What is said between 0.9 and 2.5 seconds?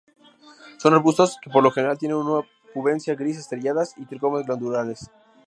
arbustos que por lo general tienen una